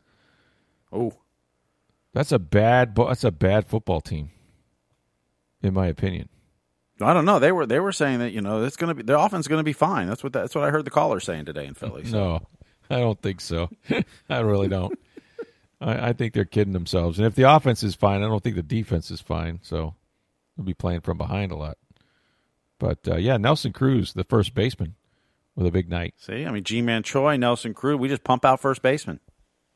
[0.93, 1.13] oh,
[2.17, 2.97] That's a bad.
[2.97, 4.31] That's a bad football team,
[5.61, 6.31] in my opinion.
[6.99, 7.39] I don't know.
[7.39, 9.49] They were they were saying that you know it's going to be their offense is
[9.49, 10.09] going to be fine.
[10.09, 12.07] That's what that's what I heard the caller saying today in Philly.
[12.07, 12.17] So.
[12.17, 12.47] No,
[12.97, 13.69] I don't think so.
[14.31, 14.99] I really don't.
[15.79, 17.19] I, I think they're kidding themselves.
[17.19, 19.61] And if the offense is fine, I don't think the defense is fine.
[19.63, 19.95] So
[20.57, 21.77] they'll be playing from behind a lot.
[22.79, 24.95] But uh, yeah, Nelson Cruz, the first baseman,
[25.55, 26.15] with a big night.
[26.17, 29.21] See, I mean, Ji-Man Choi, Nelson Cruz, we just pump out first baseman.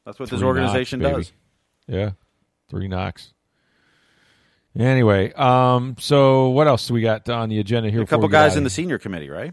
[0.06, 1.16] That's what this organization baby.
[1.16, 1.32] does.
[1.86, 2.12] Yeah,
[2.70, 3.32] three knocks.
[4.78, 8.02] Anyway, um, so what else do we got on the agenda here?
[8.02, 9.52] A couple guys in the senior committee, right?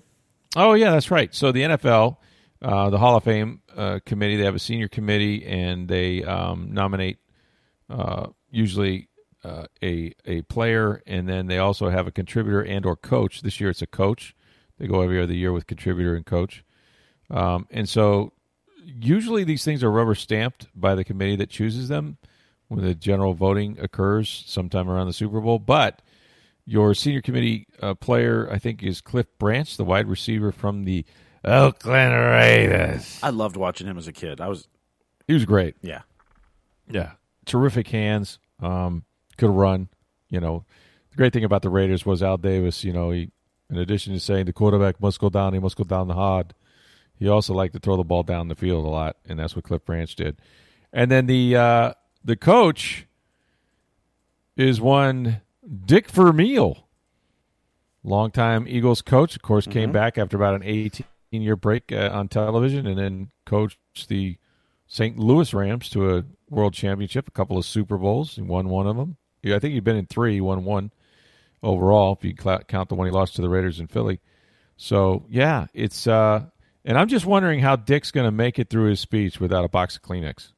[0.55, 1.33] Oh yeah, that's right.
[1.33, 2.17] So the NFL,
[2.61, 6.69] uh, the Hall of Fame uh, committee, they have a senior committee, and they um,
[6.71, 7.17] nominate
[7.89, 9.09] uh, usually
[9.43, 13.41] uh, a a player, and then they also have a contributor and or coach.
[13.41, 14.35] This year it's a coach.
[14.77, 16.63] They go every other year with contributor and coach,
[17.31, 18.33] um, and so
[18.85, 22.17] usually these things are rubber stamped by the committee that chooses them
[22.67, 26.01] when the general voting occurs sometime around the Super Bowl, but.
[26.69, 31.05] Your senior committee uh, player, I think, is Cliff Branch, the wide receiver from the
[31.45, 33.19] Oakland Raiders.
[33.23, 34.41] I loved watching him as a kid.
[34.41, 34.67] I was,
[35.27, 35.75] He was great.
[35.81, 36.01] yeah.
[36.89, 37.11] Yeah,
[37.45, 38.39] terrific hands.
[38.61, 39.05] Um,
[39.37, 39.87] could run.
[40.29, 40.65] You know,
[41.11, 42.83] the great thing about the Raiders was Al Davis.
[42.83, 43.31] You know, he,
[43.69, 46.53] in addition to saying the quarterback must go down, he must go down the hard.
[47.17, 49.63] He also liked to throw the ball down the field a lot, and that's what
[49.63, 50.37] Cliff Branch did.
[50.91, 51.93] And then the uh,
[52.27, 53.07] the coach
[54.57, 55.41] is one
[55.85, 56.85] Dick Vermeil,
[58.03, 59.37] longtime Eagles coach.
[59.37, 63.31] Of course, came back after about an 18 year break uh, on television, and then
[63.45, 64.37] coached the
[64.87, 65.17] St.
[65.17, 68.35] Louis Rams to a world championship, a couple of Super Bowls.
[68.35, 69.15] He won one of them.
[69.45, 70.33] I think he'd been in three.
[70.33, 70.91] He won one
[71.63, 74.19] overall, if you count the one he lost to the Raiders in Philly.
[74.75, 76.43] So yeah, it's uh,
[76.83, 79.69] and I'm just wondering how Dick's going to make it through his speech without a
[79.69, 80.51] box of Kleenex.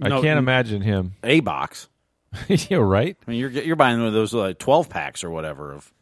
[0.00, 1.14] I No, can't imagine him.
[1.24, 1.88] A box.
[2.48, 3.16] You're right.
[3.26, 5.92] I mean, you're you're buying one of those like twelve packs or whatever of.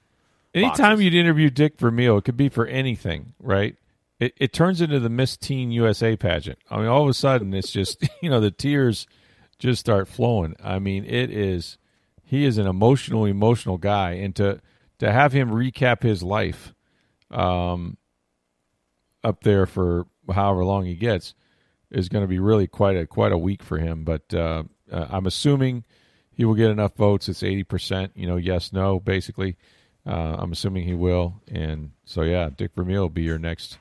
[0.55, 1.05] Anytime boxes.
[1.05, 3.77] you'd interview Dick Vermeil, it could be for anything, right?
[4.19, 6.59] It, it turns into the Miss Teen USA pageant.
[6.71, 9.07] I mean, all of a sudden, it's just you know the tears
[9.59, 10.57] just start flowing.
[10.63, 11.79] I mean, it is
[12.25, 14.61] he is an emotional, emotional guy, and to
[14.99, 16.75] to have him recap his life,
[17.31, 17.99] um,
[19.23, 21.35] up there for however long he gets,
[21.91, 24.05] is going to be really quite a quite a week for him.
[24.05, 25.85] But uh, uh, I'm assuming
[26.31, 27.29] he will get enough votes.
[27.29, 28.13] It's eighty percent.
[28.15, 29.57] You know, yes, no, basically.
[30.07, 33.79] Uh, I'm assuming he will, and so yeah, Dick Vermeil will be your next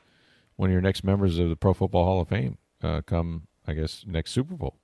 [0.56, 2.58] one of your next members of the Pro Football Hall of Fame.
[2.82, 4.76] Uh, come, I guess, next Super Bowl.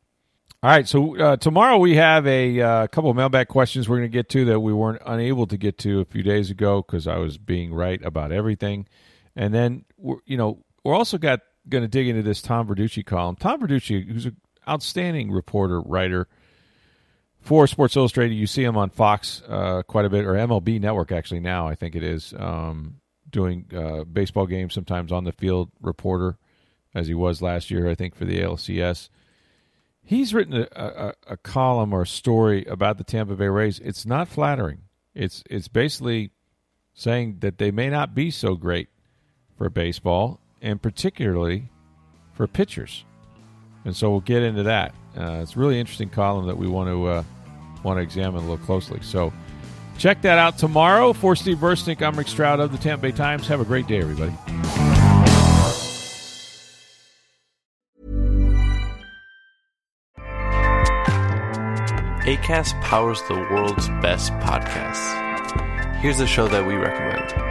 [0.63, 4.11] All right, so uh, tomorrow we have a uh, couple of mailbag questions we're going
[4.11, 7.07] to get to that we weren't unable to get to a few days ago because
[7.07, 8.87] I was being right about everything,
[9.35, 13.05] and then we're, you know we're also got going to dig into this Tom Verducci
[13.05, 13.35] column.
[13.35, 14.37] Tom Verducci, who's an
[14.67, 16.27] outstanding reporter writer
[17.39, 18.35] for Sports Illustrated.
[18.35, 21.67] You see him on Fox uh, quite a bit, or MLB Network actually now.
[21.67, 26.37] I think it is um, doing uh, baseball games sometimes on the field reporter,
[26.93, 27.89] as he was last year.
[27.89, 29.09] I think for the ALCS.
[30.03, 33.79] He's written a, a, a column or a story about the Tampa Bay Rays.
[33.79, 34.81] It's not flattering.
[35.13, 36.31] It's it's basically
[36.93, 38.89] saying that they may not be so great
[39.57, 41.69] for baseball, and particularly
[42.33, 43.03] for pitchers.
[43.85, 44.93] And so we'll get into that.
[45.17, 47.23] Uh, it's a really interesting column that we want to uh,
[47.83, 48.99] want to examine a little closely.
[49.01, 49.33] So
[49.97, 51.13] check that out tomorrow.
[51.13, 53.47] For Steve Burstink, I'm Rick Stroud of the Tampa Bay Times.
[53.47, 54.31] Have a great day, everybody.
[62.23, 65.97] ACAST powers the world's best podcasts.
[65.97, 67.50] Here's a show that we recommend.